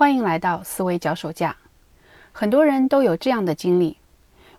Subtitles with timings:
[0.00, 1.54] 欢迎来到思维脚手架。
[2.32, 3.98] 很多人都有这样的经历：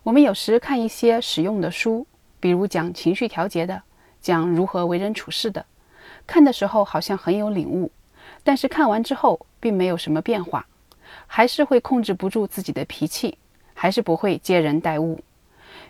[0.04, 2.06] 我们有时看一些实用的书，
[2.38, 3.82] 比如讲情绪调节的，
[4.20, 5.66] 讲如何为人处事的，
[6.28, 7.90] 看的时候好像很有领悟，
[8.44, 10.64] 但是看完之后并没有什么变化，
[11.26, 13.36] 还是会控制不住自己的脾气，
[13.74, 15.24] 还是不会接人待物。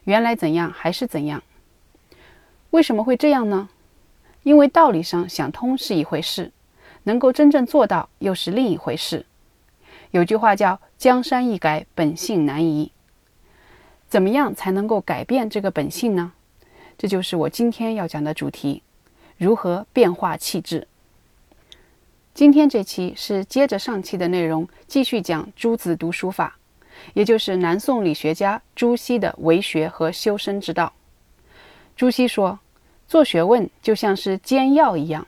[0.05, 1.43] 原来怎样还是怎样。
[2.71, 3.69] 为什么会这样呢？
[4.45, 6.51] 因为道理上想通是一回事，
[7.03, 9.27] 能够真正做到又是另一回事。
[10.13, 12.93] 有句话叫“江山易改，本性难移”。
[14.09, 16.33] 怎么样才能够改变这个本性呢？
[16.99, 18.83] 这就是我今天要讲的主题：
[19.39, 20.87] 如何变化气质。
[22.35, 26.59] 今天这期是接着上期的内容，继续讲朱子读书法，
[27.15, 30.93] 也就是南宋理学家朱熹的为学和修身之道。
[31.97, 32.59] 朱熹说，
[33.09, 35.27] 做学问就像是煎药一样，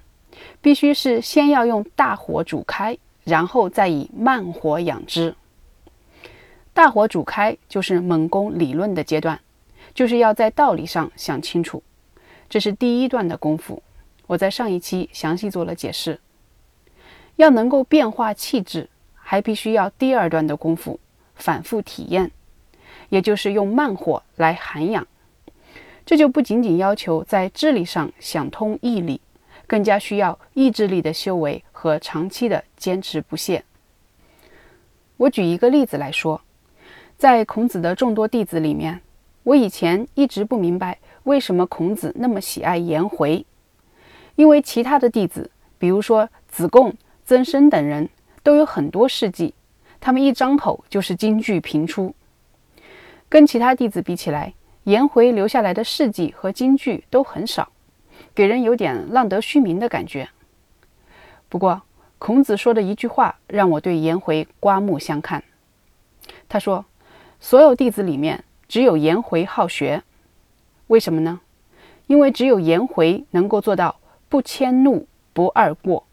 [0.60, 2.98] 必须是先要用大火煮开。
[3.24, 5.34] 然后再以慢火养之。
[6.72, 9.40] 大火煮开就是猛攻理论的阶段，
[9.94, 11.82] 就是要在道理上想清楚，
[12.48, 13.82] 这是第一段的功夫。
[14.26, 16.20] 我在上一期详细做了解释。
[17.36, 21.00] 要能够变化气质，还必须要第二段的功夫，
[21.34, 22.30] 反复体验，
[23.08, 25.06] 也就是用慢火来涵养。
[26.06, 29.20] 这就不仅仅要求在智力上想通义理。
[29.66, 33.62] 更加需要意志力的修为和长期的坚持不懈。
[35.18, 36.40] 我举一个例子来说，
[37.18, 39.02] 在孔子的众多弟子里面，
[39.42, 43.44] 我以前一直不明白为什么孔子那么喜爱颜回，
[44.34, 46.94] 因为其他的弟子，比如说子贡、
[47.26, 48.08] 曾参等人，
[48.42, 49.52] 都有很多事迹，
[50.00, 52.14] 他们一张口就是金句频出。
[53.28, 57.70] 跟其他弟子比起来，颜回留下来的事迹和金句都很少。
[58.34, 60.26] 给人有点浪得虚名的感觉。
[61.54, 61.82] 不过，
[62.18, 65.44] 孔子说的一句话让我对颜回刮目相看。
[66.48, 66.84] 他说
[67.38, 70.02] ：“所有弟子里面，只有颜回好学。
[70.88, 71.40] 为什么呢？
[72.08, 76.04] 因为只有颜回能够做到不迁怒、不贰过。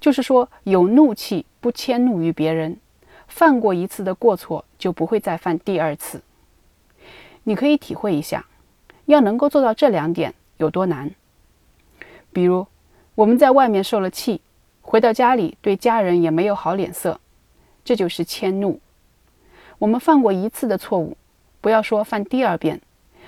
[0.00, 2.78] 就是说，有怒气不迁怒于别人，
[3.26, 6.22] 犯过一次的过错就不会再犯第二次。
[7.44, 8.46] 你可以体会一下，
[9.04, 11.10] 要能够做到这两点。”有多难？
[12.32, 12.66] 比如，
[13.14, 14.40] 我们在外面受了气，
[14.90, 17.20] 回到家里对家人也没有好脸色，
[17.84, 18.80] 这就是迁怒。
[19.78, 21.18] 我们犯过一次的错误，
[21.60, 22.80] 不要说犯第二遍，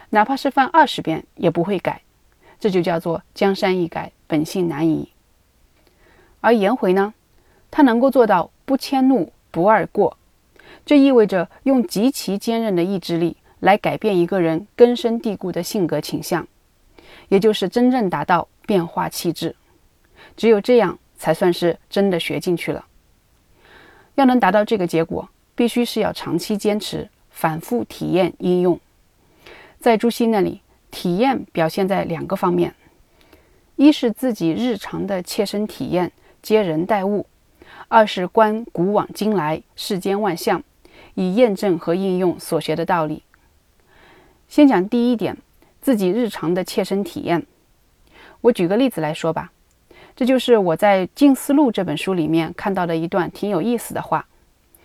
[0.09, 2.01] 哪怕是犯二十遍也不会改，
[2.59, 5.11] 这就叫做江山易改，本性难移。
[6.41, 7.13] 而颜回呢，
[7.71, 10.17] 他能够做到不迁怒、不贰过，
[10.87, 16.49] 这意味着用极其坚韧的意志力来改变一个人根深蒂固的性格倾向。
[17.29, 19.55] 也就是真正达到变化气质，
[20.39, 22.87] 只有这样才算是真的学进去了。
[24.15, 28.81] 要能达到这个结果，必须是要长期坚持、反复体验应用。
[29.79, 32.75] 在朱熹那里，体验表现在两个方面：
[33.77, 36.11] 一是自己日常的切身体验，
[36.41, 37.27] 接人待物；
[37.89, 40.63] 二是观古往今来世间万象，
[41.15, 43.23] 以验证和应用所学的道理。
[44.49, 45.37] 先讲第一点。
[45.83, 47.47] 自己日常的切身体验，
[48.43, 49.51] 我举个例子来说吧。
[50.21, 54.27] 这就是我在《静思录》这本书里面看到的一段挺有意思的话。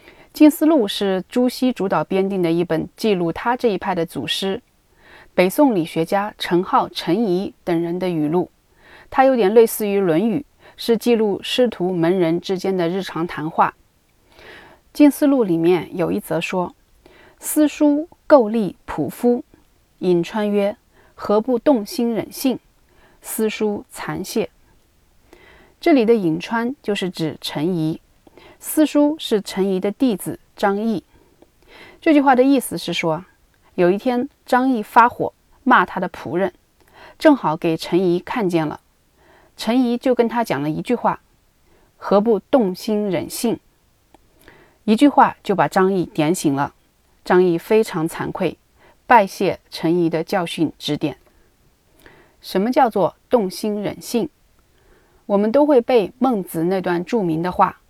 [0.31, 4.62] 《静思录》是朱熹主导编定的一本记录他这一派的祖师
[5.34, 8.50] 北宋理学家陈浩、陈颐等人的语录。
[9.09, 10.40] 它有点类似于《论语》，
[10.78, 13.75] 是记录师徒门人之间的日常谈话。
[14.94, 16.73] 《静思录》里面有一则说
[17.40, 19.44] ：“司书构立仆夫，
[20.00, 20.78] 颍川曰。”
[21.13, 22.57] 何不动心忍性？
[23.22, 24.50] 私书残谢。
[25.85, 28.00] 这里的颍川就是指陈颐，
[28.59, 31.03] 私书是陈颐的弟子张毅。
[32.01, 33.23] 这句话的意思是说，
[33.75, 35.31] 有一天张毅发火
[35.63, 36.51] 骂他的仆人，
[37.19, 38.81] 正好给陈颐看见了，
[39.56, 41.22] 陈颐就跟他讲了一句话
[41.97, 43.59] ：“何不动心忍性？”
[44.85, 46.73] 一句话就把张毅点醒了，
[47.23, 48.58] 张毅非常惭愧。
[49.05, 51.20] 拜谢陈颐的教训指点。
[52.41, 54.28] 什么叫做动心忍性？
[55.26, 57.82] 我们都会背孟子那段著名的话：“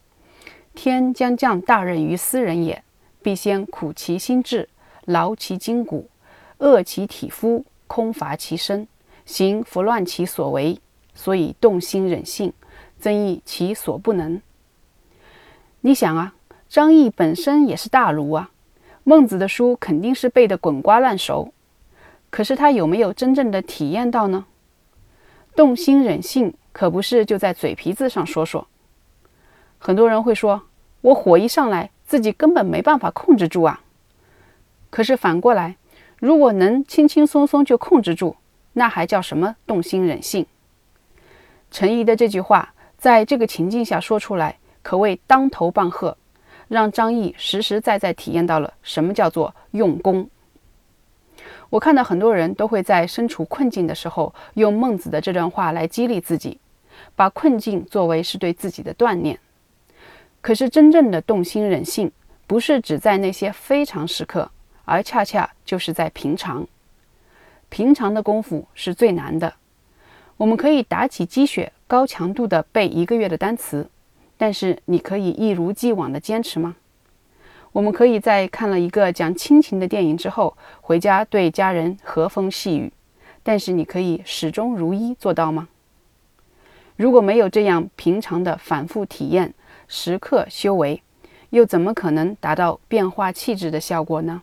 [0.74, 2.84] 天将降大任于斯人也，
[3.22, 4.70] 必先苦其心志，
[5.06, 6.10] 劳其筋骨，
[6.60, 8.88] 饿其体肤，空乏其身，
[9.26, 10.80] 行拂乱其所为。
[11.14, 12.52] 所以动心忍性，
[13.00, 14.42] 增益其所不能。”
[15.82, 16.36] 你想啊，
[16.68, 18.52] 张毅本身也是大儒啊。
[19.04, 21.54] 孟子的书肯定是背得滚瓜烂熟，
[22.30, 24.46] 可是他有没有真正的体验到呢？
[25.56, 28.68] 动心忍性可不是就在嘴皮子上说说。
[29.78, 30.64] 很多人会说
[31.02, 33.82] ：“我火一上来，自己根本没办法控制住啊。
[34.90, 35.78] 可是反过来，
[36.20, 38.36] 如果能轻轻松松就控制住，
[38.74, 40.46] 那还叫什么动心忍性？
[41.72, 46.18] 陈怡的这句话，在这个情境下说出来，可谓当头棒喝，
[46.68, 50.30] 让张毅实实在在体验到了什么叫做用功。
[51.76, 56.58] 我看到很多人都会在身处困境的时候，用孟子的这段话来激励自己，
[57.18, 59.38] 把困境作为是对自己的锻炼。
[60.40, 62.10] 可是真正的动心忍性，
[62.48, 64.50] 不是只在那些非常时刻，
[64.86, 66.66] 而恰恰就是在平常。
[67.68, 69.56] 平常的功夫是最难的。
[70.38, 73.90] 我们可以打起鸡血，高强度的背一个月的单词，
[74.38, 76.78] 但是你可以一如既往的坚持吗？
[77.76, 82.90] 我们可以在看了一个讲亲情的电影之后，回家对家人和风细雨，
[83.44, 85.68] 但是你可以始终如一做到吗？
[86.96, 89.54] 如果没有这样平常的反复体验、
[89.90, 91.04] 时刻修为，
[91.50, 94.42] 又怎么可能达到变化气质的效果呢？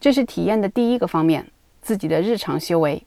[0.00, 1.50] 这是体验的第一个方面，
[1.82, 3.02] 自己的日常修为。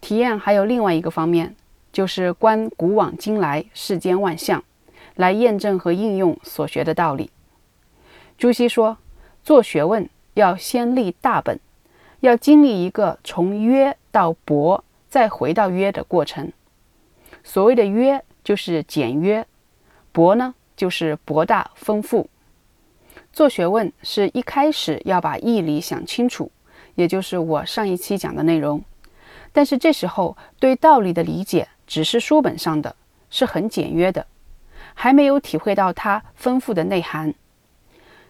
[0.00, 1.56] 体验还有另外一个方面，
[1.92, 4.62] 就是观古往今来世间万象，
[5.16, 7.28] 来验证和应用所学的道理。
[8.42, 8.98] 朱熹说，
[9.44, 11.60] 做学问要先立大本，
[12.18, 16.52] 要经历一个从约到博再回到约的过程。
[17.44, 19.46] 所谓的约就是简约，
[20.10, 22.28] 博呢就是博大丰富。
[23.32, 26.50] 做学问是一开始要把义理想清楚，
[26.96, 28.82] 也就是我上一期讲的内容。
[29.52, 32.96] 但是这时候对道理的理解只是书本上的，
[33.30, 34.26] 是很简约的，
[34.94, 37.32] 还没有体会到它丰富的内涵。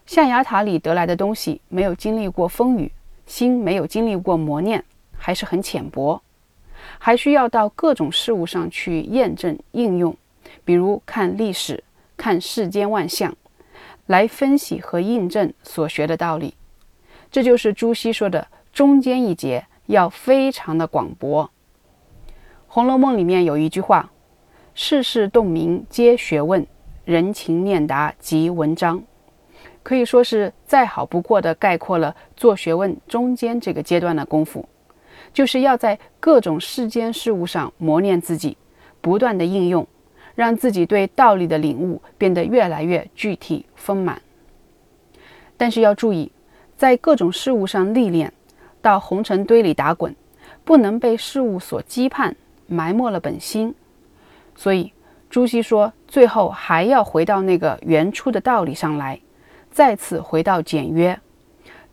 [0.07, 2.93] 象牙塔里得来的东西没有经历过风雨，
[3.27, 4.85] 心没有经历过磨练，
[5.17, 6.21] 还是很浅薄，
[6.99, 10.17] 还需要到各种事物上去验证应用，
[10.65, 11.83] 比如看历史、
[12.17, 13.35] 看世间万象，
[14.07, 16.55] 来分析和印证所学的道理。
[17.31, 19.67] 这就是朱熹说的中间一节。
[19.87, 21.45] 要非常的广博，
[22.69, 24.13] 《红楼梦》里面有一句话
[24.75, 26.65] ：“世事洞明皆学问，
[27.05, 29.03] 人情练达即文章。”
[29.83, 34.69] 可以说是再好不过的概括了做学问中间这个阶段的功夫，
[35.33, 38.57] 就是要在各种世间事物上磨练自己，
[39.01, 39.87] 不断的应用，
[40.35, 44.21] 让自己对道理的领悟变得越来越具体丰满。
[45.57, 46.31] 但是要注意，
[46.77, 48.33] 在各种事物上历练。
[48.81, 50.13] 到红尘堆里打滚，
[50.65, 52.35] 不能被事物所羁绊，
[52.67, 53.73] 埋没了本心。
[54.57, 54.93] 所以
[55.31, 59.21] 朱熹说，最后还要回到那个原初的道理上来，
[59.73, 61.19] 再次回到简约，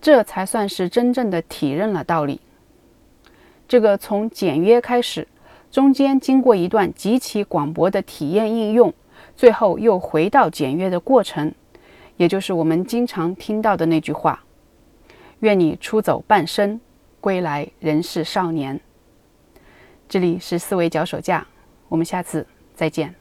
[0.02, 2.42] 这才算是真正的体认了道理。
[3.70, 5.28] 这个从简约开始，
[5.72, 8.94] 中间经过一段极其广博的体验应用，
[9.36, 11.54] 最后又回到简约的过程，
[12.18, 14.44] 也就是我们经常听到的那句话。
[15.40, 16.82] 愿你出走半生，
[17.22, 18.82] 归来仍是少年。
[20.10, 21.48] 这里是思维脚手架，
[21.88, 23.16] 我们下次再见。